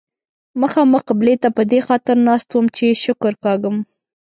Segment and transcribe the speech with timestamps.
[0.61, 3.75] مخامخ قبلې ته په دې خاطر ناست وم چې شکر کاږم.